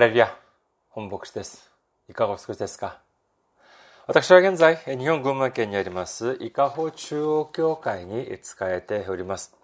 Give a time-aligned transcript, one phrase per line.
[0.00, 0.34] ハレルヤ、
[0.88, 1.70] 本牧師です。
[2.08, 3.00] いかがお過ごしですか？
[4.06, 9.54] 私は現在、日本群馬県にあります、伊香保中央教会に仕えております。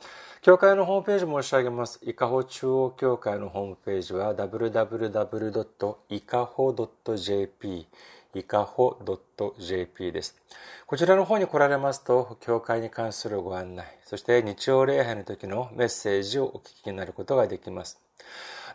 [0.42, 2.00] 教会のホームページ申し上げます。
[2.02, 5.16] 伊香保中央教会のホームページは www.ikaho.jp
[8.34, 8.98] いかほ
[9.58, 10.36] .jp です。
[10.86, 17.98] こちらの方に来られますと、教会に関するご案内、そして日曜礼拝の時のメッセージをお聞きになることができます。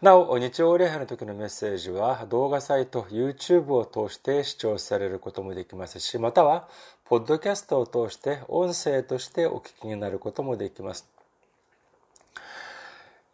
[0.01, 6.67] なお、日曜礼拝の時のメッセージは動画サイト、YouTube を通して視聴されることもできますし、または、
[7.05, 11.07] ポッドキャストを通して音声としてお聞きになることもできます。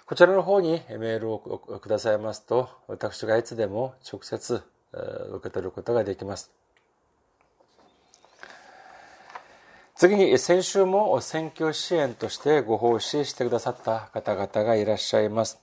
[0.05, 6.50] こちらの方にメールをくださいますと、私がいつでも直接受け取ることができます。
[9.99, 15.61] 次に先週も選挙支援としてご奉仕してくださった方々がいらっしゃいます。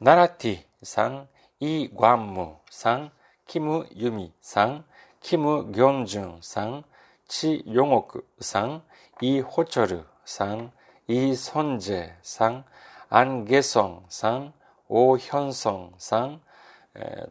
[0.00, 3.10] ナラティさん、イ・グァンムさん、
[3.48, 4.84] キム・ユミさん、
[5.20, 6.84] キム・ギョンジュンさん、
[7.26, 8.84] チ・ヨゴクさん、
[9.20, 10.70] イ・ホチョルさん、
[11.08, 12.64] イ・ソンジェさん、
[13.10, 14.54] アン・ゲソンさん、
[14.88, 16.40] オ・ヒョンソンさん、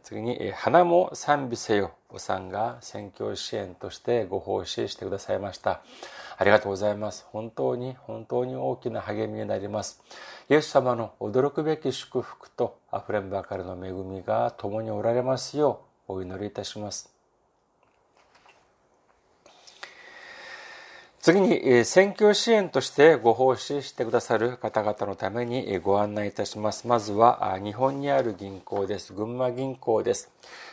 [0.02, 5.80] 次に、花も賛美せよさんが選挙支援としてご奉仕してくださいました。
[6.36, 7.26] ありがとうございます。
[7.30, 10.02] 本当に本当に大きな励みになります。
[10.48, 17.13] イエス様の驚くべき祝福と溢れんばかりの恵みが共におられますようお祈りいたします。
[21.24, 26.86] 次に、選挙支援としてご奉仕してくださる方々のためにご案内いたします。
[26.86, 29.14] まずは、日本にある銀行です。
[29.14, 30.30] 群馬銀行です。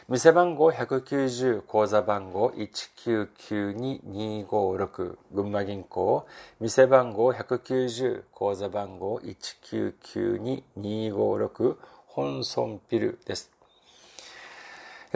[0.09, 6.27] 店番号190、口座番号1992256、群馬銀行。
[6.59, 13.49] 店番号190、口座番号1992256、本村ピルです。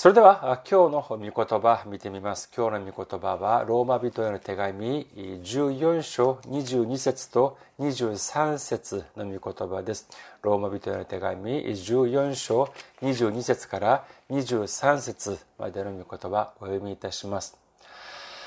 [0.00, 2.50] それでは今日の御言葉見てみます。
[2.56, 10.08] 今日の御言葉はローマ人への手紙14章22節と23節の御言葉です。
[10.40, 17.58] ローマ人への手紙14章22節から23節までの御言葉お読みいたします。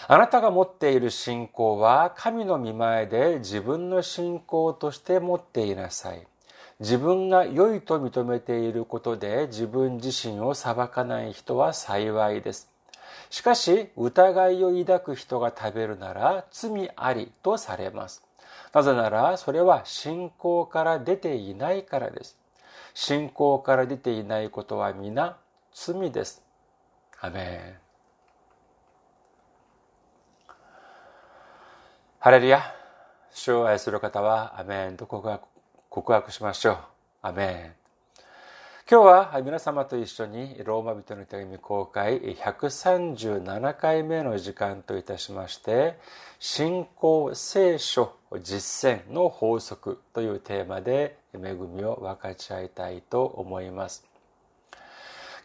[0.08, 6.26] あなたが持っている信仰は神の見前で自分の信仰として持っていなさい。
[6.80, 12.70] 自分が良いと認めていることで自分自身を裁かない人は幸いです。
[13.30, 18.24] しかし、疑いを抱く人が食べるなら罪ありとされます。
[18.74, 22.38] なぜなら、それは信仰から出ていないからです。
[22.94, 25.38] 信仰から出ていないことは皆
[25.74, 26.44] 罪です。
[27.20, 27.84] アメン。
[32.20, 32.62] ハレルヤ。
[33.32, 35.53] 主を愛する方は、アメンと告白
[35.94, 36.78] 告白しましょう。
[37.22, 37.74] アメン。
[38.90, 46.00] 今日は皆様と一緒にローマ人の手紙公開137回目の時間といたしまして
[46.40, 54.13] 信仰聖書実践の法則というテーマで恵みを分かち合いたいと思います。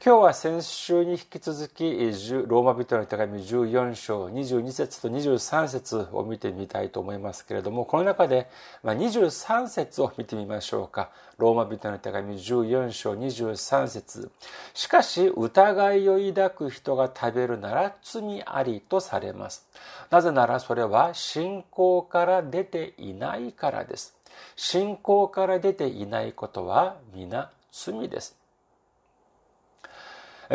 [0.01, 8.49] 今日は先週に引き続き、ローマ人の手紙14章22節と23節を見てみたいと思いますけれども、この中で
[8.85, 11.11] 23節を見てみましょうか。
[11.37, 14.31] ローマ人の手紙14章23節
[14.73, 19.67] しかし、疑いを抱く人が食べるなら罪ありとされます。
[20.11, 24.17] なぜならそれは信仰から出ていないからです。
[24.55, 28.38] 信仰から出ていないことは皆罪です。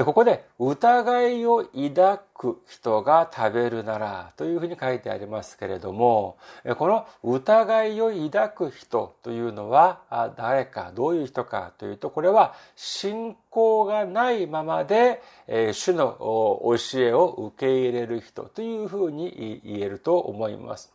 [0.02, 6.38] ここで疑いを抱く人が食べるならというふうに書いてありますけれども、
[6.78, 15.22] この疑いを抱く人というのは誰か、どういう人かというと、これは信仰がないままで
[15.74, 20.92] 主の教えを受け入れる人というふうに言えると思います。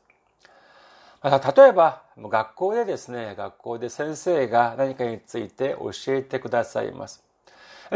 [1.23, 1.31] 例
[1.69, 7.28] えば、学校でですね、学校で先生が何かについて教えてくださいます。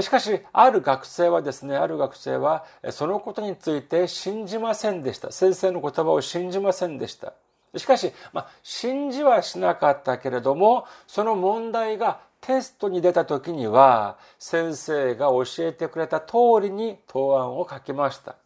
[0.01, 5.33] しかし、ある学生はですね、ある学生は、そのことについて信じませんでした。
[5.33, 7.35] 先生の言葉を信じませんでした。
[7.77, 18.37] しかし、まあ、信じはしなかったけれども、その問題がテストに出た時には、先生が教えてくれた通りに答案を書きました。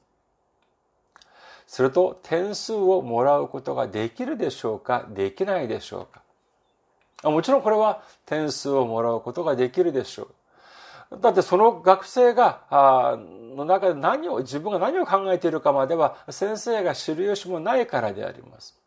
[1.66, 5.06] すると、点数をもらうことができるでしょうか？
[5.08, 6.14] できないでしょう
[7.22, 7.31] か？
[7.31, 10.28] もちろんこれは点数をもらうことができるでしょう。
[11.11, 18.79] だってその学生が、あの中で何を、自分が何を考えているかまでは先生が知る由もないからであります。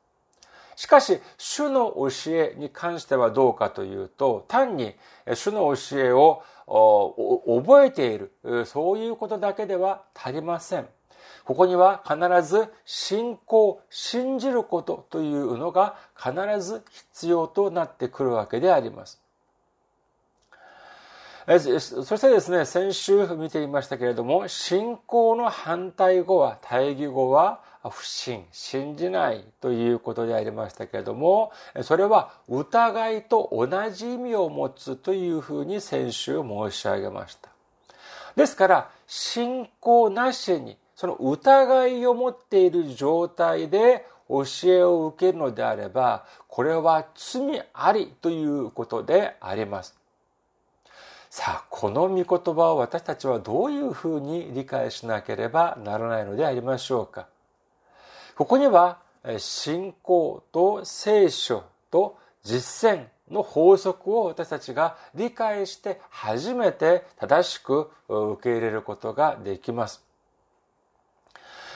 [0.76, 4.96] しかし、主の教えに関してはどうかというと、単に
[5.34, 8.32] 主の教えを覚えている、
[8.66, 10.88] そういうことだけでは足りません。
[11.44, 12.18] ここには必
[12.48, 19.19] ず信仰、信じることというのが必ず必要となってくるわけであります。
[21.58, 31.52] そしてですね、先週見ていましたけれども、信仰の反対語は、対義語は、不信、信じないということでありましたけれども、
[31.82, 37.50] それは疑いと同じ意味を持つというふうに先週申し上げました。
[38.36, 49.99] ですから、信仰なしに、その疑いを持っている状態で教えを受けるのであれば、これは罪ありということであります。
[51.30, 57.28] さあ、この御言葉を私たちはどういうふうに理解しなければならないのでありましょうか。
[58.36, 58.98] ここには、
[59.38, 70.04] 信仰と聖書と実践の法則を私たちが理解して初めて正しく受け入れることができます。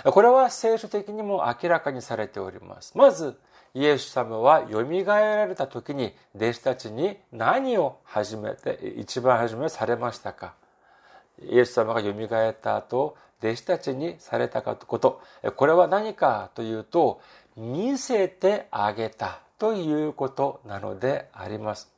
[0.04, 2.98] これは聖書的にも明らかにされております。
[2.98, 3.38] まず、
[3.76, 10.54] イエス様は蘇られた時に弟子たちに何を始めて、一番初めされましたか？
[11.42, 15.22] イエス様が蘇った後、弟子たちにされたこと。
[15.56, 17.20] これは何かというと、
[17.58, 21.93] 見せてあげたということなのであります。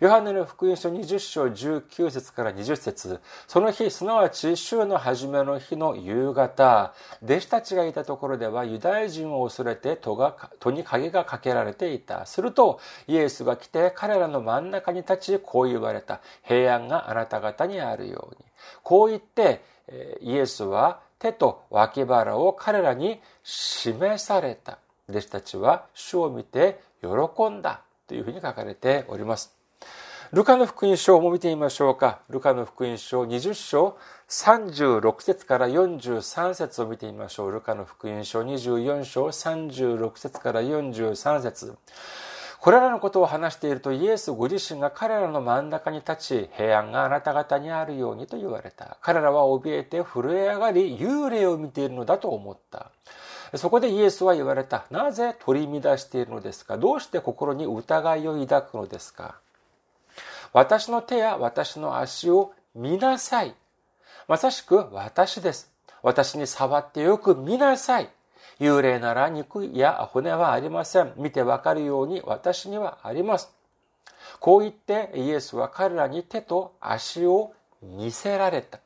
[0.00, 12.26] ヨハネの福音書20章19節から20節その日、すなわち週の初めの日の夕方、弟子たちがいたところではユダヤ人を恐れて戸が戸に鍵がかけられていた。
[12.26, 16.20] すると、イエスが来て彼らの真ん中に立ち、こう言われた。
[16.42, 18.44] 平安があなた方にあるように。
[18.82, 19.62] こう言って、
[20.20, 24.78] イエスは手と脇腹を彼らに示された。
[25.08, 27.82] 弟子たちは主を見て喜んだ。
[28.06, 29.63] というふうに書かれております。
[30.34, 32.18] ルカの福音書も見てみましょうか。
[32.28, 33.96] ルカの福音書20章
[34.28, 37.52] 36節から43節を見てみましょう。
[37.52, 41.76] ルカの福音書24章36節から43節
[42.58, 48.96] これらのことを話しているとイエスご自身が彼らの真ん中に立ち平安があなた方にあるようにと言われた。
[49.02, 52.90] 彼らは怯えて震え上がり幽霊を見ているのだと思った。
[53.54, 54.86] そこでイエスは言われた。
[54.90, 56.76] なぜ取り乱しているのですか？
[56.76, 59.36] どうして心に疑いを抱くのですか？
[60.54, 63.56] 私の手や私の足を見なさい。
[64.28, 65.72] まさしく私です。
[66.00, 68.08] 私に触ってよく見なさい。
[68.60, 71.12] 幽霊なら肉や骨はありません。
[71.16, 73.52] 見てわかるように私にはあります。
[74.38, 78.78] こう言ってイエスは彼らに手と足を見せられた。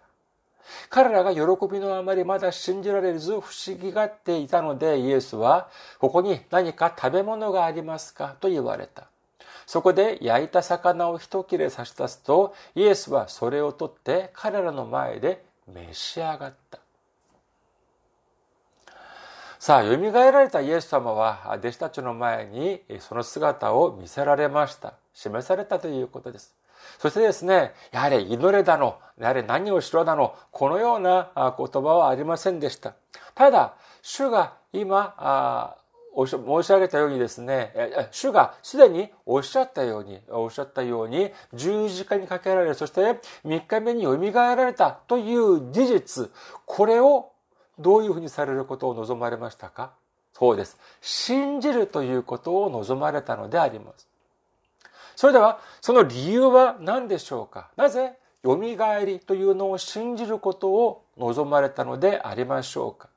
[0.88, 9.08] 彼らが喜びのあまりまだ信じられず不思議がっていたのでイエスは、ここに何か食べ物がありますかと言われた。
[9.68, 16.78] そこで焼いた魚を一切れ差し出すと、イエスはそれを取って彼らの前で召し上がった。
[19.58, 24.94] さあ、蘇られたイエス様は弟子たちの前にその姿を見せられました。
[25.12, 26.54] 示されたということです。
[26.98, 32.94] そしてですね、やはり祈れだの、やはり何をしろだの、このような言葉はありませんでした。
[33.34, 35.76] ただ、主が今、
[36.26, 37.72] 申し上げたようにですね、
[38.10, 46.30] 主がすでにおっしゃったように、おっしゃったように、十字架にかけられ、そして3日目に蘇られたという事実、
[46.66, 47.30] これを
[47.78, 49.92] どういうふうにされることを望まれましたか？
[50.32, 50.76] そうです。
[51.00, 54.08] 信じるということを望まれたのであります。
[55.14, 57.70] それでは、その理由は何でしょうか？
[57.76, 58.56] なぜ、蘇
[59.04, 63.08] りというのを信じることを望まれたのでありましょうか？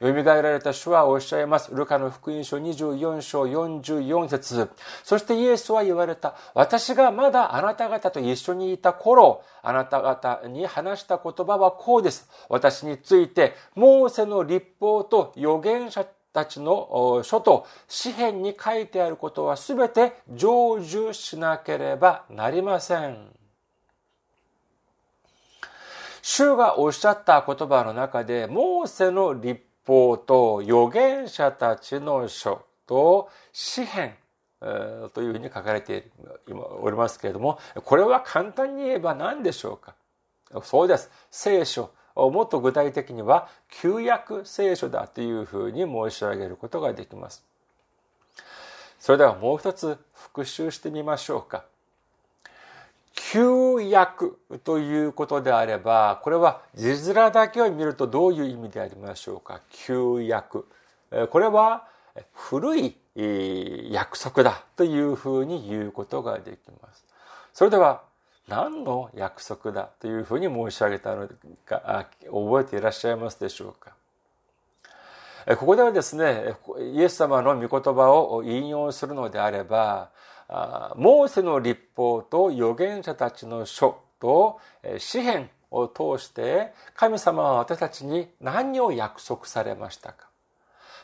[0.00, 1.74] 蘇られた主はおっしゃいます。
[1.74, 4.70] ルカの福音書24章44節
[5.02, 6.34] そしてイエスは言われた。
[6.54, 12.28] 私がまだあなた方と一緒にいた頃、あなた方に話した言葉はこうです。
[12.48, 23.43] 私について、モーセの立法と預言者たちの書と詩篇に書いてあることはすべて成就しなければなりません。
[26.26, 34.14] 主がおっしゃった言葉の中で、モーセの立法と預言者たちの書と詩篇
[35.12, 36.08] というふうに書かれて
[36.80, 39.94] おりますけれども、これは簡単に言えば何でしょうか？
[40.62, 41.10] そうです。
[41.30, 41.90] 聖書。
[42.16, 47.44] もっと具体的には旧約聖書だというふうに申し上げることができます。
[48.98, 51.64] それではもう一つ復習してみましょうか。
[53.14, 59.60] 旧約ということであれば、これは字面だけを見るとどういう意味でありましょうか？
[59.70, 60.66] 旧約。
[61.30, 61.86] これは
[62.32, 62.96] 古い
[63.92, 67.04] 約束だというふうに言うことができます。
[67.52, 68.02] それでは
[68.48, 71.28] 何の約束だというふうに申し上げたの
[71.64, 73.92] か覚えていらっしゃいますでしょうか？
[75.56, 76.54] ここではですね、
[76.94, 80.10] イエス様の御言葉を引用するのであれば、
[80.48, 84.60] モーセの立法と預言者たちの書と
[84.98, 90.28] 詩篇を通して神様は私たちに何を約束されましたか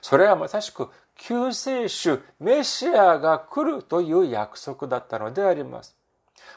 [0.00, 5.99] それはまさしく救世主メシアが来るという約束だったのであります。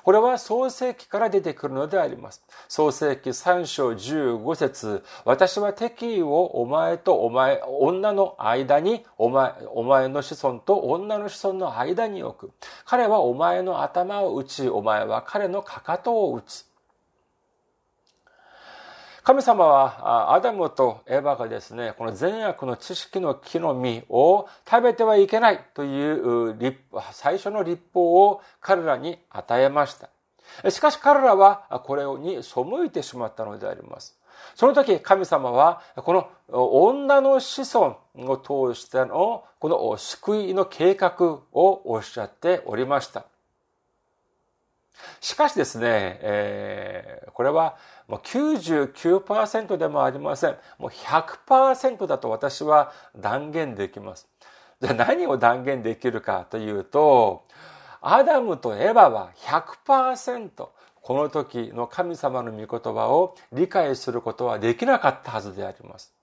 [0.04, 2.44] これは創世記から出てくるのであります。
[2.68, 12.54] 創世記3章15節私は敵意をお前とお前、女の間に、お前、お前の子孫と女の子孫の間に置く。
[12.86, 16.73] 彼はお前の頭を打ち、お前は彼のかかとを打つ。
[19.24, 26.76] 神様はアダムとエヴァがですね、この善悪の知識の木の実を食べてはいけないという
[27.14, 30.10] 最初の立法を彼らに与えました。
[30.70, 34.18] しかし彼らはこれに背いてしまったのであります。
[34.56, 43.24] その時神様はこの女の子孫を通してのこの救いの計画をおっしゃっておりました。
[45.20, 50.56] しかしですね、えー、これはもう99%でもありません。
[50.78, 54.28] もう100%だと私は断言できます。
[54.82, 57.48] じゃあ何を断言できるかというと、
[58.02, 60.50] アダムとエヴァは100%
[61.02, 66.14] この時の神様の御言葉を理解することはできなかったはずであります。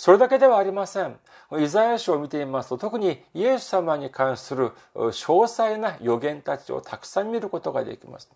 [0.00, 1.18] それだけではありません。
[1.58, 8.30] イザヤ書を見てみますと、特にイエス様に関する詳細な予言たちをたくさん見ることができます。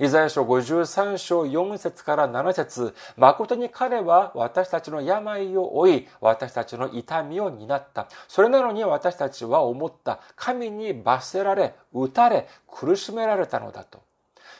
[0.00, 8.08] イザヤ書53章4節から7節誠に彼は私たちの病を負い、私たちの痛みを担った。
[8.26, 10.18] それなのに私たちは思った。
[10.34, 14.02] 神に罰せられ、打たれ、苦しめられたのだと。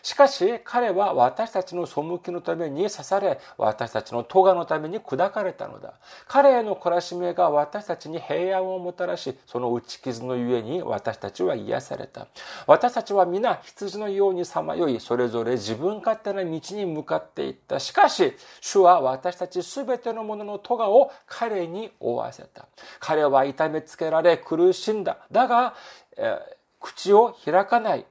[0.04, 5.94] しかし彼は私たちの背きのために刺され、私たちの咎のために砕かれたのだ。
[6.28, 12.26] 彼への懲らしめが私たちに平安をもたらし、その打ち傷のゆえに私たちは癒された。
[12.66, 17.80] 私たちは皆羊のようにさまよい、それぞれ自分勝手な道に向かっていった。
[17.80, 22.66] しかし、主は私たちすべてのものの咎を彼に負わせた。
[23.00, 25.16] 彼は痛めつけられ苦しんだ。
[25.32, 25.75] だが、
[26.18, 26.38] えー、
[26.78, 28.04] 口を開かない。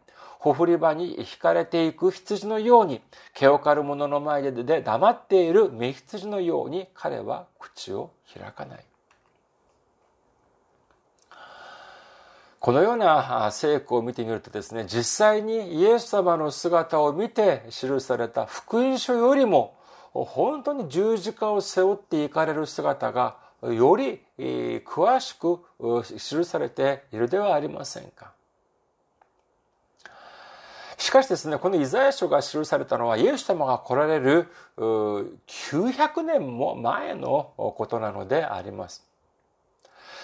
[0.43, 3.01] ほふり場に引かれていく羊のように、
[3.33, 8.83] 毛を刈る者の前で黙っている目羊のように彼は口を開かない。
[12.59, 19.77] このような聖句を見てみるとですね、実際にイエス様の姿を見て記された福音書よりも、
[20.12, 25.62] 本当に十字架を背負っていかれる姿がより詳しく
[26.19, 28.33] 記されているではありませんか。
[31.03, 39.03] しかしですね、このイザヤ書が記されたのはイエス様が来られる900年も前のことなのであります。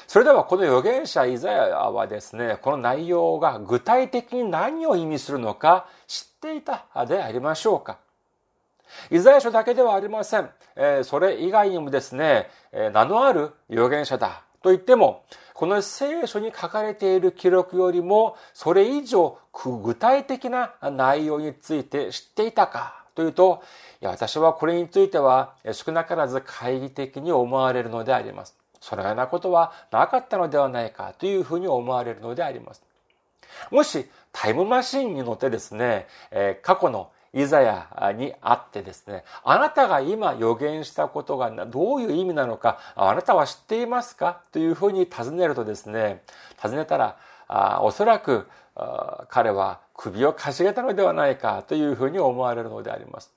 [0.07, 7.99] それではこの預言者イザヤはですね、この内容が具体的に何を意味するのか知っていたでありましょうか
[9.11, 10.49] イザヤ書だけではありません。
[11.03, 15.25] それ以外にもですね、名のある預言者だと言っても、
[15.59, 19.37] この聖書に書かれている記録よりも、それ以上
[19.83, 23.61] 具体的な内容について知っていたかというと、
[24.01, 28.55] いや、私はこれについては少なからず懐疑的に思われるのであります。
[28.79, 32.81] そのようなことはなかったのではないかというふうに思われるのであります。
[33.69, 36.07] もしタイムマシンに乗ってですね、
[36.61, 44.41] 過去のイザヤにあってですね、あなたが今予言したことがどういう意味なのか、あなたは知っていますか？
[44.51, 46.23] というふうに尋ねるとですね、
[46.61, 47.17] 尋ねたら、
[47.81, 48.47] おそらく
[49.29, 53.31] 彼は首をかしげたのではないかというふうに思われるのであります。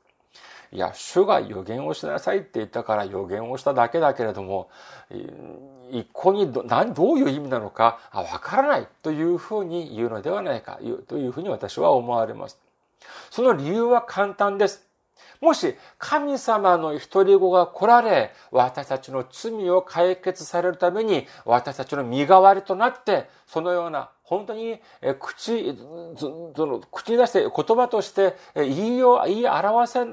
[0.70, 4.70] いや、主が予言をしなさいって言ったから予言をしただけだけれども、
[5.90, 12.58] 一向にどどういう意味なのかわからないというふうに言うのではないかというふうに私は思われます。
[13.30, 14.87] その理由は簡単です。
[15.40, 24.80] もし神様の一人子が来られ、私たちの罪を解決されるために、私たちの身代わりとなって、そのような、本当に
[25.18, 25.76] 口、
[26.16, 30.06] その口に出して言葉として言いよう、言い表せ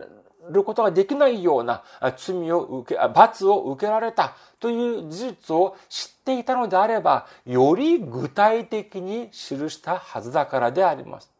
[0.50, 1.84] ることができないような
[2.17, 9.38] 罪を受け、罰を受けられたという事実を知っていたのであれば、より具体的に記
[9.69, 11.31] したはずだからであります。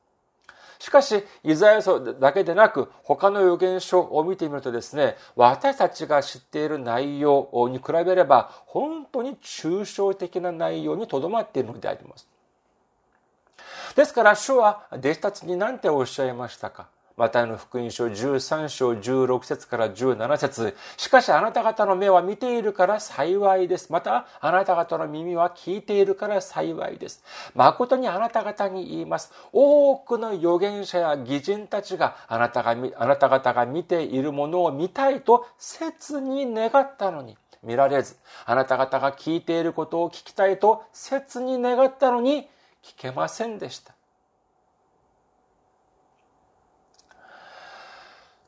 [0.80, 12.28] しかし、イザヤ書だけでなく、他の預言書を見てみるとですね、私たちが知っている内容に比べれば、本当に抽象的な内容にとどまっているのであります。
[13.96, 16.88] ですから、主は弟子たちに何ておっしゃいましたか？
[17.20, 23.92] マタイの福音書13章16節から17節しかしあなた方の目は見ているから幸いです。
[23.92, 27.22] またあなた方の耳は聞いているから幸いです。
[27.56, 29.34] 誠にあなた方に言います。
[29.52, 37.38] 多くの預言者や義人たちがあなたがあなた方が見ているものを見たいと切に願ったのに。
[37.62, 42.48] 見られず、あなた方が聞いていることを聞きたいと切に願ったのに
[42.82, 43.99] 聞けませんでした。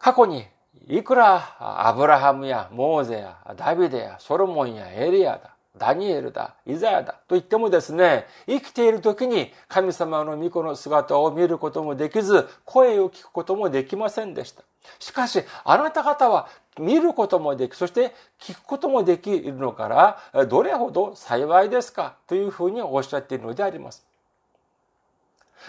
[0.02, 0.46] 過去に
[0.88, 14.64] いくらアブラハムやモーゼやダビデやソロモンやエリアだ、ダニエルだ、イザヤだと言ってもですね、生きている時に神様の御子の姿を見ることもできず、声を聞くこともできませんでした。
[14.98, 16.48] しかし、あなた方は
[16.80, 24.04] 見ることもでき、そして聞くこともできるのから、どれほど幸いですかというふうにおっしゃっているのであります。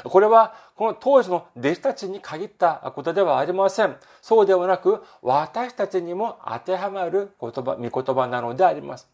[0.04, 3.96] これはこの当時の弟子たちに限ったことではありません。
[4.20, 9.08] そうではなく、私たちにも当てはまる言葉、御言葉なのであります。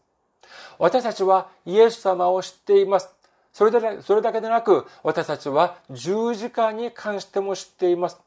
[0.77, 3.09] 私たちはイエス様を知っています。
[3.53, 8.19] それで、それだけでなく、私たちは十字架に関しても知っています。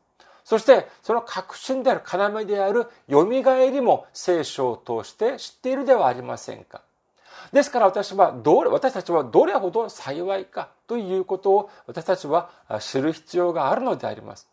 [0.44, 3.24] そして、その確信である要である蘇
[3.70, 6.82] りも聖書を通して知っているではありませんか。
[7.52, 12.50] ですから私はどれ、私たちはどれほど幸いかということを私たちは
[12.80, 14.48] 知る必要があるのであります。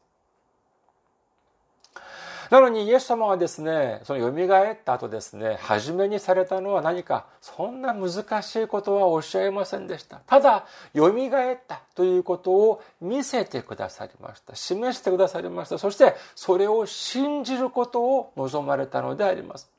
[2.50, 10.18] なのにイエス様はですね、その蘇った後ですね、初めにされたのは何か、そんな難しいことはおっしゃいませんでした。
[10.26, 14.56] ただ、蘇ったということを見せてくださりました。
[14.56, 15.78] 示してくださりました。
[15.78, 19.70] そして、それを信じることを望まれたのであります。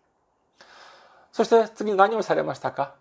[1.32, 2.94] そして次何をされましたか？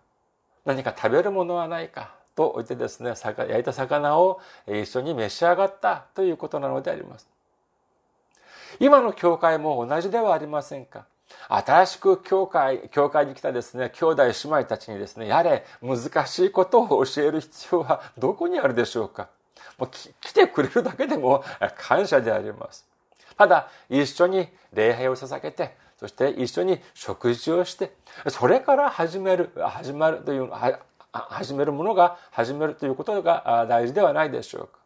[0.64, 2.14] 何か食べるものはないか？
[2.36, 7.26] と言ってですね、焼いた魚を一緒に召し上がったということなのであります。
[8.78, 11.06] 今の教会も同じではありませんか？
[11.48, 19.28] 新しく教会、教会に来たですね、兄弟姉妹たちにですね、やれ、難しいことを教える必要は どこにあるでしょうか？
[19.78, 21.44] もう来てくれるだけでも
[21.76, 22.86] 感謝であります。
[23.36, 27.92] ただ、一緒に礼拝を捧げて、そして一緒に食事をして、
[28.28, 30.50] それから始める、始まるという、
[31.12, 34.78] 始めるものが始めるということが大事ではないでしょうか。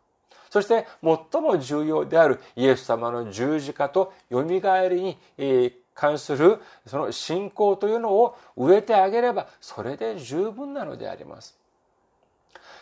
[0.51, 11.57] そして最も重要であるイエス様の十字架と蘇りに関するその信仰というのを植えてあげればそれで十分なのであります。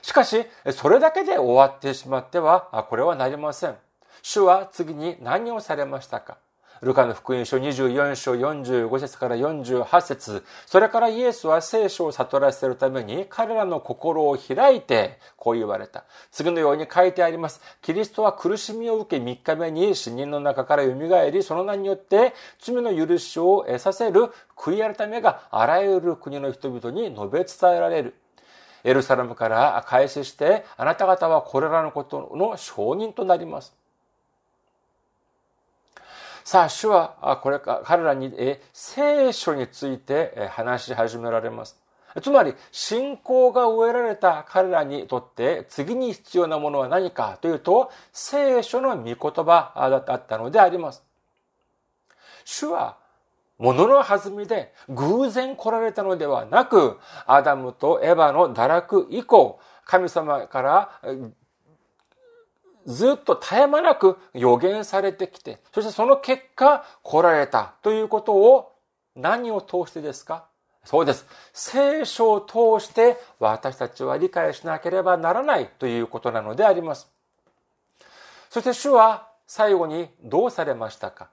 [0.01, 3.77] しかし、それだけで終わってしまっては、これはなりません。
[4.23, 6.39] 主は次に何をされましたか？
[6.83, 16.05] ルカの福音書24章45節から48節それからイエスは聖書を悟らせるために彼らの心を開いてこう言われた。
[16.33, 17.61] 次のように書いてあります。
[17.83, 28.15] キリストは苦しみを受け3日目に死人の中から蘇り、その名によって罪の許しを得させる悔い改めがあらゆる国の人々に述べ伝えられる。
[28.83, 33.82] エルサレムから開始して、あなた方はこれらのことの証人となります。
[36.45, 41.81] さあ、主は、これか、彼らに、え、聖書について話し始められます。
[42.21, 49.73] つまり、信仰が植えられた彼らにとって次に必要なものは何かというと、聖書の御言葉
[50.07, 51.03] だったのであります。
[52.45, 52.99] 主は、
[53.59, 61.01] 物の弾みで偶然来られたのではなく、アダムとエヴァの堕落以降、神様から
[62.87, 68.73] ずっと絶え間なく予言されてきて、そしてその結果来られたということを
[69.15, 70.47] 何を通してですか？
[70.85, 71.27] そうです。
[71.53, 77.09] 聖書を通して私たちは理解しなければならないということなのであります。
[78.51, 81.29] そして主は最後にどうされましたか？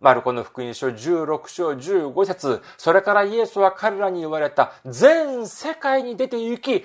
[0.00, 6.84] マルコの福音書16章15節それからイエスは彼らに言われた全世界に出て行き、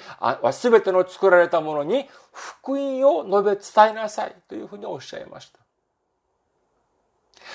[0.51, 5.59] すべての作られたものに福音を述べ伝えなさいというふうにおっしゃいました。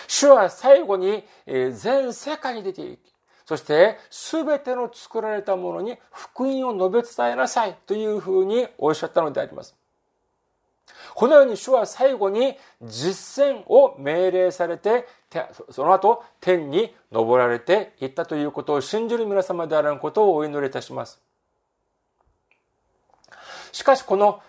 [0.09, 3.17] 主は最後に全世界に出て行き、
[3.47, 9.77] そして、すべての作られたものに福音を述べ伝えなさいというふうにおっしゃったのであります。
[11.15, 15.07] このように主は最後に実践を命令されて、
[15.71, 21.21] その後天に昇られていったということを信じる皆様であることをお祈りいたします。
[23.73, 24.41] しかしこの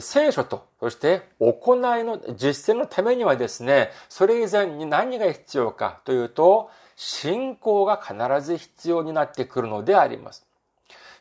[0.00, 10.46] 聖書と、そして行いの実践のためにはですね、それ以前に何が必要かというと、信仰が必ず必要になってくるのであります。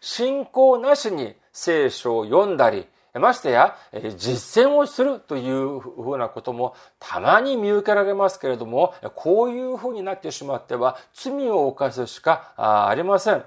[0.01, 2.88] 信仰なしに聖書を読んだり、
[3.19, 3.75] ましてや、
[4.17, 13.43] 実践をするというふうなこともたまに見受けられますけれども、こういうふうになってしまっては罪を犯すしかありません。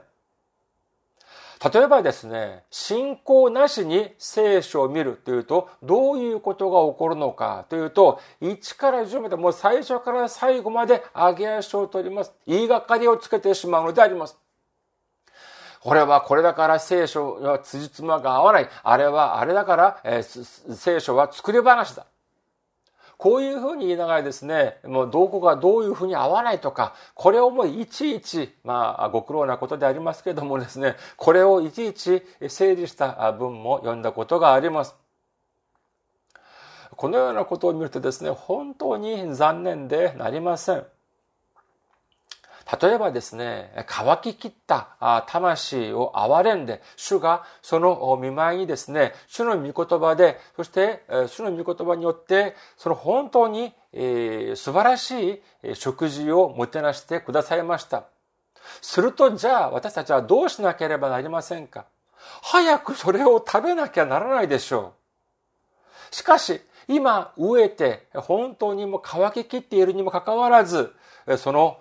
[1.72, 12.32] 例えばですね、信仰なしに聖書を見るというと、どういうことが起こるのかというと、1から10までもう最初から最後まで上げ足を取ります。
[12.46, 14.38] 言いがかりをつけてしまうのであります。
[15.80, 18.68] これはこれだから聖書は辻褄が合わない。
[18.82, 22.06] あれはあれだから、えー、聖書は作り話だ。
[23.16, 34.94] こういうふうに言いながらですね、もうどこがどういうふうに合わないとか、これをもういちいち、まあ、ご苦労なことでありますけれどもですね、これをいちいち整理した文も読んだことがあります。
[36.96, 40.86] このようなことを見るとですね、本当に残念でなりません。
[42.80, 58.04] 例えばですね、乾ききった魂を憐れんで、主がその見舞いにですね、主の御言葉で、そして主の御言葉によって、その本当に素晴らしい食事をもてなしてくださいました。
[58.82, 61.86] すると、じゃあ私たちはどうしなければなりませんか？
[62.42, 64.92] 早くそれを食べなきゃならないでしょ
[66.12, 66.14] う。
[66.14, 70.92] しかし、今飢えて本当にもう乾ききっているにもかかわらず、
[71.38, 71.78] その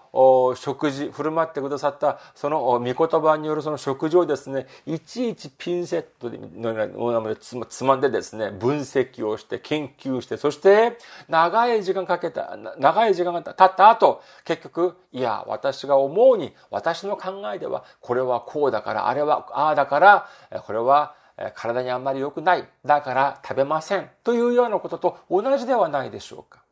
[0.55, 20.29] 食事、振る舞ってくださったその御言葉によるその食事をですね、いちいちピンセットのようなでつまんでですね、分析をして研究して、そして長い時間かけた、長い時間が経った後、結局、いや、私が思うに、私の考えでは、これはこうだから、あれはああだから、
[20.67, 21.15] これは
[21.55, 22.67] 体にあんまり良くない。
[22.85, 24.09] だから食べません。
[24.23, 26.63] というようなことと同じではないでしょうか。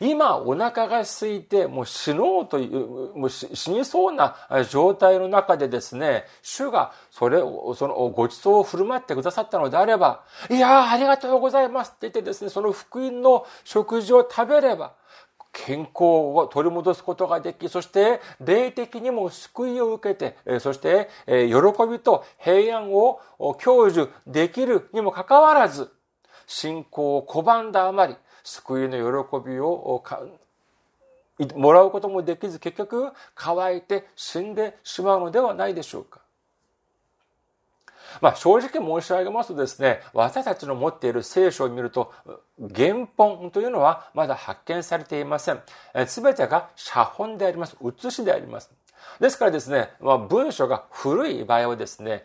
[0.00, 4.36] 今お腹が空いてもう死のうという、もう死にそうな
[4.68, 14.92] 状態の中でですね、主がそれを、そのご馳走を振る舞ってくださったのであれば、いやーありがとうございますって言ってですね、その福音の食事を食べれば、
[15.66, 21.36] 健康を取り戻すことができ、そして霊的にも救いを受けて、そして喜
[21.90, 23.20] びと平安を
[23.58, 25.90] 享受できるにもかかわらず、
[26.46, 30.02] 信仰を拒んだあまり、救いの喜びを
[31.54, 36.20] もらうこともできず結局乾いて死んでしまうのではないでしょうか。
[38.20, 42.12] まあ正直申し上げますとですね、私たちの持っている聖書を見ると、
[42.74, 45.60] 原本というのはまだ発見されていません。
[46.06, 47.76] すべてが写本であります。
[47.80, 48.70] 写しであります。
[49.20, 52.24] ですからですね、まあ、文章が古い場合はですね、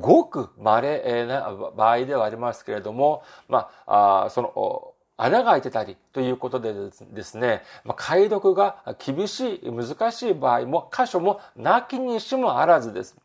[0.00, 7.62] ごく稀な場合ではありますけれども、まあ、あその、穴が開いてたりということでですね、
[7.96, 13.16] 解読が厳しい、難しい場合も、箇所もなきにしもあらずです。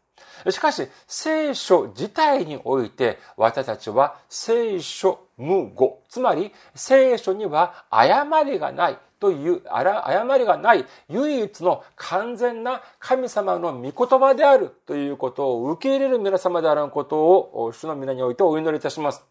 [0.50, 6.02] しかし、聖書自体において、私たちは聖書、無語。
[6.10, 8.98] つまり、聖書には誤りがない。
[9.24, 19.24] という誤りがない唯一の完全な神様の御言葉であるということを受け入れる皆様であることを主の皆においてお祈りいたします。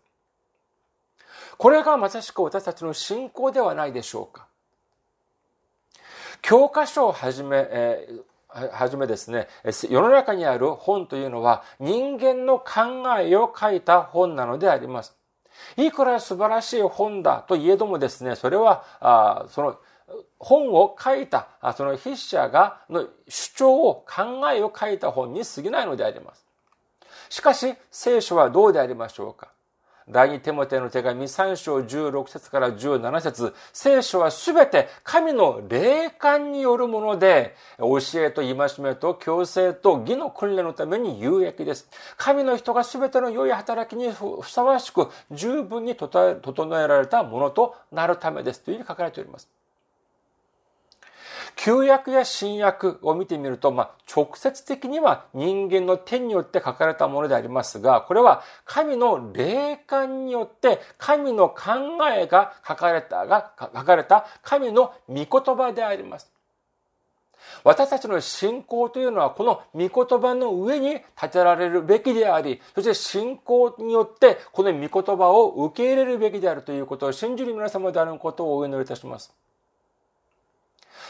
[1.59, 4.47] これがまさしく私たちの信仰ではないでしょうか。
[6.41, 8.23] 教科書をはじめ、えー、
[8.55, 9.49] はじめですね、
[9.89, 15.17] 世の中にある本というのは人間の考えを書いた本なのであります。
[15.77, 19.79] いくら素晴らしい本だといえどもですね、それは、その、
[20.39, 26.45] 本を書いた、その筆者が、の主張を、考えを書いた本に過ぎないのであります。
[27.29, 29.52] しかし、聖書はどうでありましょうか
[30.13, 41.89] 第2テモテの手紙3章16節から17節聖書はすべて神の霊感によるもので、教えと戒めと強制と義の訓練のために有益です。
[42.19, 46.43] 神の人がすべての良い働きにふさわしく十分に整
[46.81, 48.61] えられたものとなるためです。
[48.61, 49.49] というふうに書かれております。
[51.57, 66.33] 旧約や新約を見てみると、まあ、直接的には人間の手によって書かれたものでありますが、これは神の霊感によって神の考えが書かれた、が書かれた神の御言葉であります。
[67.65, 79.35] 私たちの信仰というのはこの御言葉の上に立てられるべきであり、そして信仰によってこの御言葉を受け入れるべきであるということを信じる皆様であることをお祈りいたします。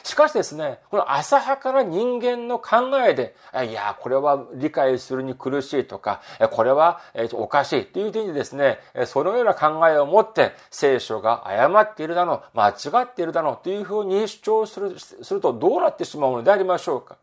[0.02, 3.34] しかしですね、この浅はかな人間の考えで、
[3.68, 7.00] いや、これは理解するに苦しいとか、これは
[7.32, 17.16] おかしいという点でですね、そのような考えを持って聖書が誤っているだの、間違っているだのというふうに主張するするとどうなってしまうのでありましょうか。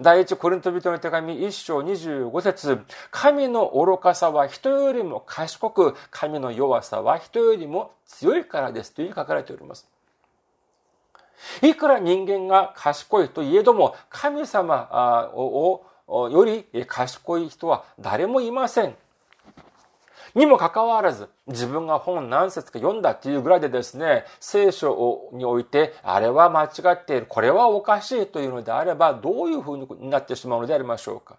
[0.00, 2.80] 第一コリント人の手紙一章二十五節
[3.10, 9.91] 神の愚かさは人よりも賢く、神の弱さは人よりも強いからですというふうに書かれております。
[11.62, 15.82] いくら人間が賢いといえども、神様を
[16.30, 18.94] より賢い人は誰もいません。
[20.34, 31.36] にもかかわらず、自分が本何節か読んだっていうぐらいでですね、聖書において、あれは間違っている、これはおかしいというのであれば、どういうふうになってしまうのでありましょうか。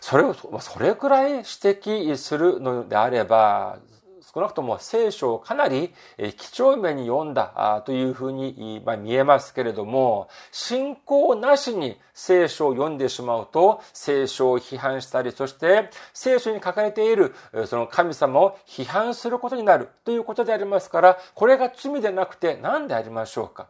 [0.00, 3.76] それを、それくらい指摘するのであれば、
[4.22, 17.34] 少なくとも聖書をかなり几帳面に読んだというふうに見えますけれども、信仰なしに聖書を読んでしまうと、聖書を批判したり、そして聖書に書かれている
[17.66, 23.66] その神様を批判することになるということでありますから、これが罪でなくて何でありましょうか？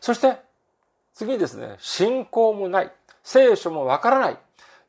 [0.00, 0.36] そして、
[1.14, 4.36] 次にですね、信仰もない、聖書もわからない、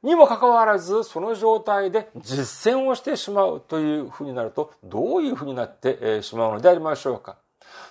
[0.07, 7.35] にもかかわらず、その状態で実践をしてしまうというふうになると、どういうふうになってしまうのでありましょうか。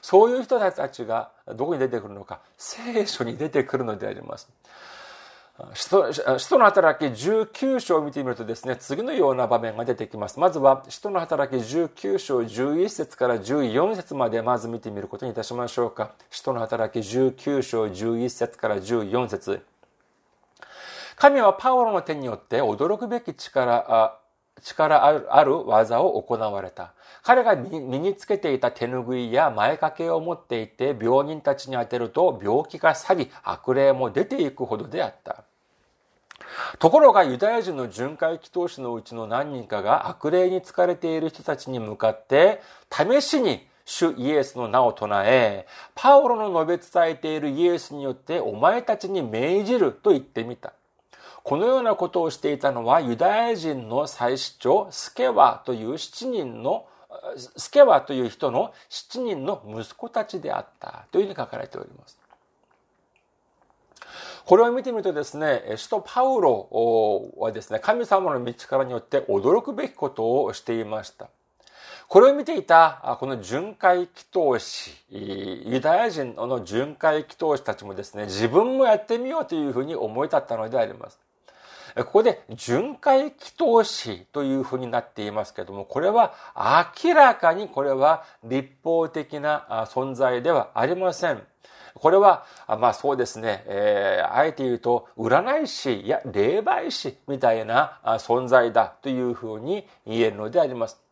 [0.00, 4.48] そういう人たちがどこに出てくるのか、聖書に出てくるのであります。
[5.74, 10.40] 使徒の働き19章を見てみるとですね、次のような場面が出てきます。
[10.40, 16.12] まずは、使徒の働き19章11節から14節までまず見てみることにいたしましょうか。
[16.30, 19.62] 使徒の働き19章11節から14節
[21.16, 24.18] 神はパウロの手によって驚くべき力、
[24.62, 26.92] 力ある技を行われた。
[27.22, 35.44] 彼が身につけていた手ぬぐいや前掛けを持っていて病人たちに当てると病気が去り悪霊も出ていくほどであった。
[36.78, 50.72] ところがユダヤ人の巡回祈祷師のうちの何人かが悪霊に疲れている人たちに向かって試しに主イエスの名を唱え、パウロの述べ伝えているイエスによってお前たちに命じると言ってみた。
[51.46, 56.88] このようなことをしていたのはユダヤ人の祭司長スケワという7人の
[57.56, 62.18] スケワという人の7人の息子たちであったというふうに書かれております。
[64.44, 71.28] これを見てみるとですね、首都パウロはですね、神様の道からによって驚くべきことをしていました。
[72.08, 81.20] これを見ていた、この巡回祈祷師、ユダヤ人の巡回祈祷師たちもですね、自分もやってみようというふうに思い立ったのであります。
[81.96, 86.34] ここで巡回祈祷師というふうになっていますけれども、これは
[87.04, 91.42] 明らかにこれは立法的な存在ではありません。
[91.94, 101.05] これは、まあそうですね、えー、あえて言うと、占い師や霊媒師みたいな存在だというふうに言えるのであります。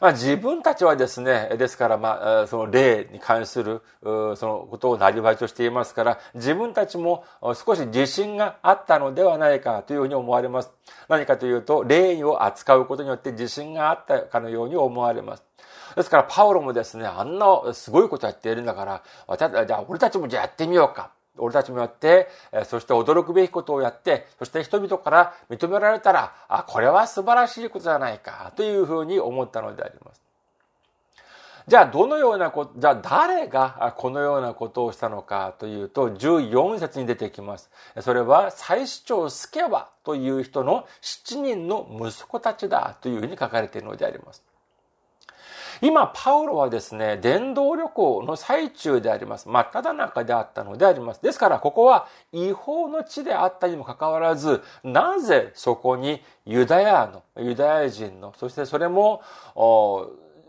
[0.00, 10.70] まあ、自分たちはですね、ですから、まあ、その霊に関する、そのことをなりわいとしていますから、自分たちも少し自信があったのではないかというふうに思われます。
[11.08, 15.44] 何かというと、霊を扱うことによって自信があったかのように思われます。
[15.96, 21.10] ですから、パウロもですね、あんなすごいことやっているんだから、じゃあ、俺たちもじゃあやってみようか。
[21.38, 22.28] 俺たちもやって、
[22.66, 30.22] そして驚くべきことをやって、そして人々から認められたら、あ、これは素晴らしいことじゃないか、というふうに思ったのであります。
[31.68, 37.70] じゃあ、どのようなこと、じゃあ誰がこのようなことをしたのかというと、14節に出てきます。
[38.00, 44.42] それは、最主張スケワという人の7人の息子たちだというふうに書かれているのであります。
[45.80, 49.48] 今、パウロはですね、伝道旅行の最中であります。
[49.48, 51.22] 真っ只中であったのであります。
[51.22, 59.22] ですから、ここは違法の地であったにもかかわらず、なぜそこにユダヤの、ユダヤ人の、そしてそれも、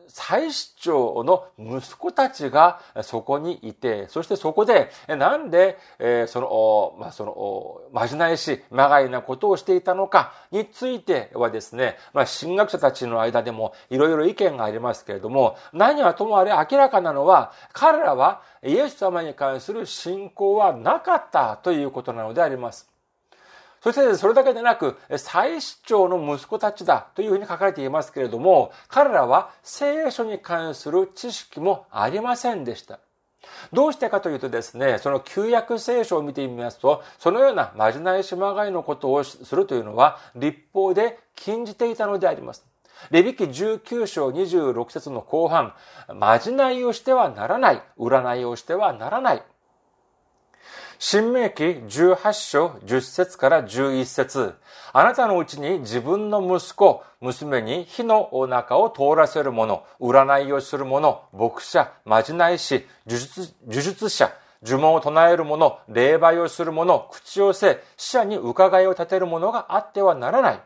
[0.10, 22.90] 最主張の息子たちがそこにいて、そしてそこで、なんで、えその、まあ、その、まじないし、まがいなことをしていたのかについてはですね、まあ、神学者たちの間でもいろいろ意見がありますけれども、何はともあれ明らかなのは、彼らはイエス様に関する信仰はなかったということなのであります。
[23.82, 33.00] そしてそれだけでなく、最主張の息子たちだというふうに書かれていますけれども、彼らは聖書に関する知識もありませんでした。
[33.72, 42.66] どうしてかというとですね、その旧約聖書を見てみますと、そのようなまじないしまがいのことをするというのは、立法で禁じていたのであります。
[43.12, 45.74] レビキ19章26節の後半、
[46.14, 49.44] まじないをしてはならない、占いをしてはならない、
[51.02, 54.56] 新明記18章10節から11節
[54.92, 64.30] あなたのうちに自分の息子、娘に火のお腹を通らせる者、占いをする者、牧者、まじないし、呪術呪術者、
[64.62, 70.60] 呪文を唱える者、霊媒をする者、口をせ、死者に伺いを立てる者があってはならない。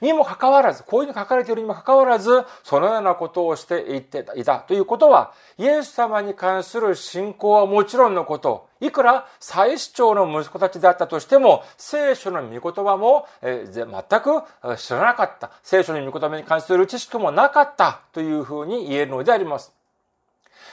[0.00, 13.86] にもかかわらず、こういうふうに書かれているにもかかわらず、そのようなことをしていっていたということは、イエス様に関する信仰はもちろんのこと、いくら最主張の息子たちであったとしても、聖書の御言葉も、え、全
[14.20, 14.42] く
[14.76, 15.50] 知らなかった。
[15.62, 19.72] 聖書の御言葉に関する知識もなかったというふうに言えるのであります。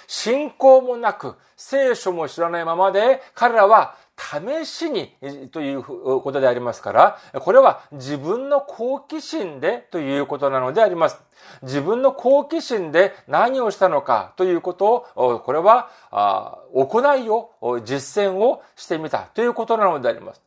[0.07, 5.11] 信仰もなく、聖書も知らないままで、彼らは試しに
[5.51, 11.19] ということでありますから、これは自分の好奇心でということなのであります。
[11.61, 15.89] 自分の好奇心で何をしたのかということを、これは
[16.73, 17.51] 行いを、
[17.83, 20.41] 実践をしてみたということなのであります。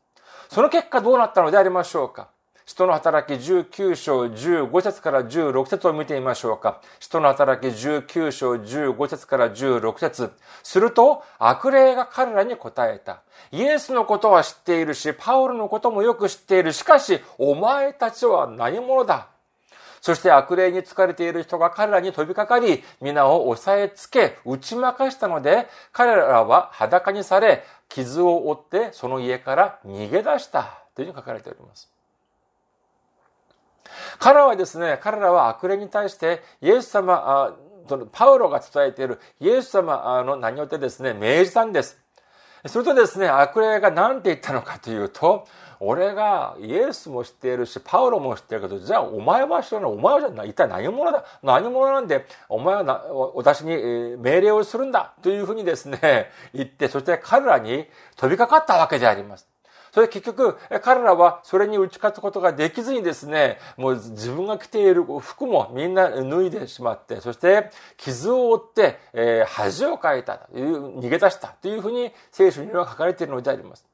[0.49, 2.29] その結果どうなったのでありましょうか
[2.66, 6.83] 人の働き19章15節から16節を見てみましょうか。
[6.98, 10.33] 人の働き19章15節から16節
[10.64, 13.22] すると、悪霊が彼らに答えた。
[13.52, 16.72] イエスのことは知っているし、パウロのこともよく知っている。
[16.72, 19.29] しかし、お前たちは何者だ
[20.00, 30.81] そして悪霊に疲れている人が彼らに飛びかかり、皆を押さえつけ、打ち負かしたので、彼らは裸にされ、傷を負ってその家から逃げ出した。
[30.96, 31.95] というふうに書かれております。
[34.18, 37.57] 彼らはですね、彼らは悪霊に対してイエス様、
[38.12, 41.99] パウロが伝えているイエス様の名によってですね、命じたんです。
[42.66, 45.46] するとですね、悪霊が何て言ったのかというと、
[45.79, 49.90] 俺がイエスも知っているし、パウロも知ってるけど、じゃあお前は知らない。
[49.90, 59.46] お前は一体何者だ何者なんで、お前は私に命令をするんだというふうにですね、言って、そして彼らに飛びかかったわけであります。
[59.96, 73.87] それ結局、彼らはそれに打ち勝つことができずにですね、もう自分が着ている服もみんな脱いでしまって、そして傷を負って、えー、恥をかいたという、逃げ出したというふうに聖書には書かれているのであります。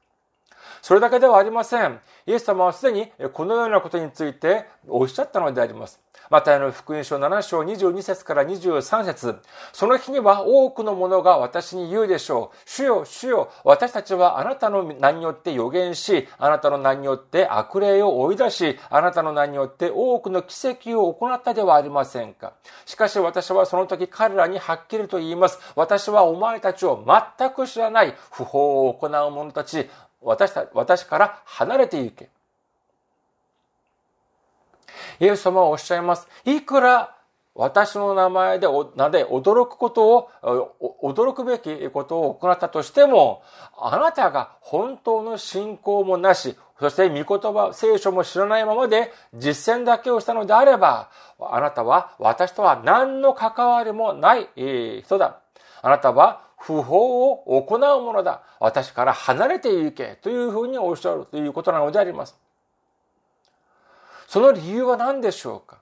[0.83, 2.01] それだけではありません。
[2.25, 6.01] イエス様はすでにこのようなことについておっしゃったのであります。
[6.29, 9.39] またの福音書7章22節から23節
[9.71, 12.69] その日には多くの者が私に言うでしょう。
[12.69, 22.55] 主よ、主よ、私たちはあなたの名によって予言し、あなたの名によって悪霊を追い出し、あなたの名によって多くの奇跡を行ったではありませんか。
[22.85, 25.59] しかし私はその時彼らにはっきりと言います。
[25.77, 29.89] 私はお前たちを全く知らない不法を行う者たち、
[30.23, 32.29] 私た私から離れて行け。
[35.19, 36.27] イエス様はおっしゃいます。
[36.45, 37.15] いくら
[37.55, 40.29] 私の名前で、名で驚くことを、
[41.03, 43.43] 驚くべきことを行ったとしても、
[43.77, 54.47] あなたが本当の信仰もなし、そして御言葉、聖書も知らないままで実践だけをしたのであれば、あなたは私とは何の関わりもない
[55.03, 55.39] 人だ。
[55.83, 58.41] あなたは不法を行うものだ。
[58.59, 60.17] 私から離れて行け。
[60.21, 62.37] というふうにおっしゃるということなのであります。
[64.27, 65.77] その理由は何でしょうか？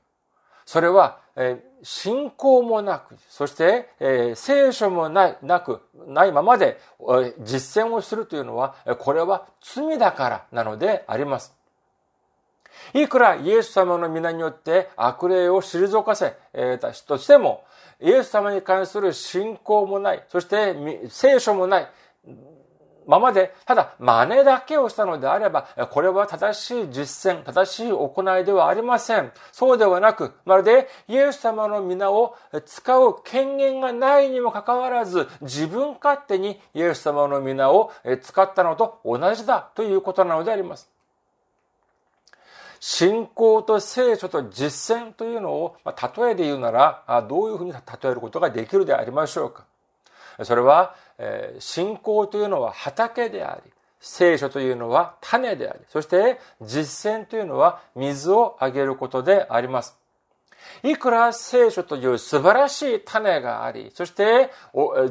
[0.65, 11.53] それは、え信仰もなく、そして、え聖書もない、なく、ないままで、え実践をするというのは、これは罪だからなのであります。
[12.93, 16.35] いくらイエス様の皆によって悪霊を退かせ
[16.79, 17.63] たしとしても、
[17.99, 20.75] イエス様に関する信仰もない、そして
[21.09, 21.91] 聖書もない、
[23.07, 29.31] ままで、ただ真似だけをしたのであれば、これは正しい実践、正しい行いではありません。
[29.51, 40.89] そうではなく、まるでイエス様の皆を使う権限がないにもかかわらず、自分勝手にイエス様の皆を使ったのと同じだということなのであります。
[42.81, 49.65] 信仰と聖書と実践というのを、まあ例えで言うなら、どういうふうに例えることができるでありましょうか。
[50.43, 60.00] それは、え信仰というのは畑であり、聖書というのは種であり、そして実践というのは水をあげることであります。
[60.83, 64.49] いくら聖書という素晴らしい種があり、そして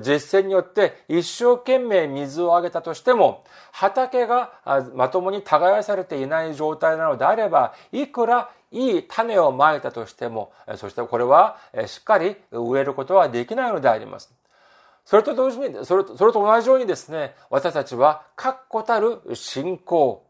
[0.00, 4.52] 実践によって一生懸命水をあげたとしても、畑が
[4.94, 14.32] まともに耕されていない状態なのであれば、いくらいい種をまいたとしても、そしてこれはしっかり植えることはできないのであります。
[15.04, 20.22] それと同時に、それと、それと同じようにですね、私たちは確固たる信仰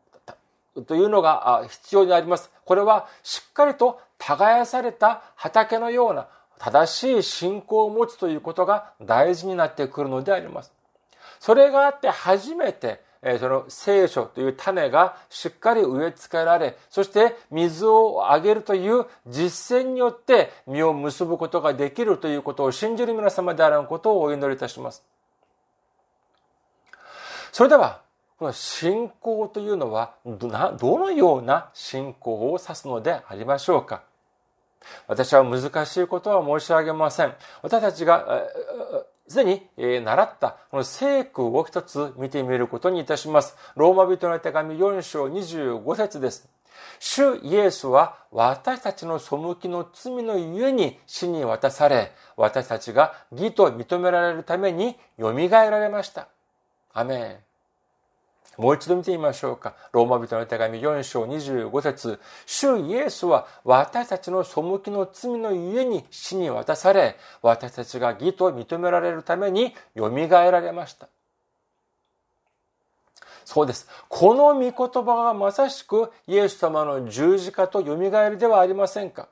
[0.86, 2.50] というのが必要になります。
[2.64, 10.72] これはしっかりと耕された畑のような正しい信仰を持つということが大事になってくるのであります。
[11.40, 13.00] それがあって初めて
[13.38, 25.02] その聖書という種がしっかり植え付けられ、そして水をあげるという実践によって実を結ぶことができるということを信じる皆様であることをお祈りいたします。
[27.52, 28.00] それでは、
[28.38, 30.48] この信仰というのはど
[30.98, 34.02] のような信仰を指すのでありましょうか？
[35.06, 37.34] 私は難しいことは申し上げません。
[37.62, 38.44] 私たちが
[39.28, 43.56] すでに習ったこの聖句を一つ見てみることにいたします。
[43.76, 46.48] ローマ人の手紙4章25節です。
[46.98, 56.28] 主イエスは私たちの背きの罪のゆえに死に渡され、私たちが義と認められるために蘇られました。
[56.92, 57.49] アメン。
[58.60, 59.74] もう一度見てみましょうか。
[59.90, 71.08] ローマ人の手紙4章25節主イエスは私たちの背きの罪のゆえに死に渡され、私たちが義と認められるために蘇られました。
[73.46, 73.88] そうです。
[74.10, 79.30] この御言葉がまさしくイエス様の十字架と蘇りではありませんか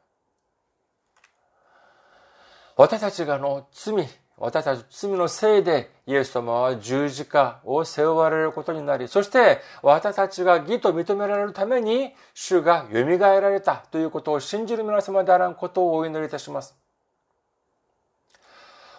[2.76, 4.08] 私たちがの罪、
[4.40, 16.76] 私たち罪のせいでイエス様は十字架を背負われることになり、そして私たちが義と認められるために主が蘇られたということを信じる皆様であらんことをお祈りいたします。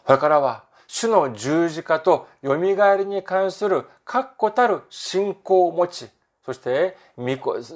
[0.03, 6.07] これからは主の十字架と蘇りに関する確固たる信仰を持ち、
[6.43, 6.97] そして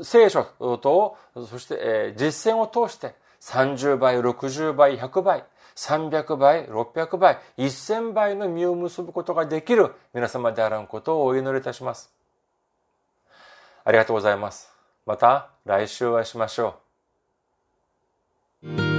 [0.04, 0.44] 聖書
[0.82, 1.16] と、
[1.48, 5.46] そして実践を通して30倍、60倍、100倍、
[5.76, 12.14] 300倍、600倍、1000倍の実を結ぶことができる皆様であらんことをお祈りいたします。
[13.84, 14.72] ありがとうございます。
[15.06, 16.80] また来週お会いしましょ
[18.64, 18.93] う。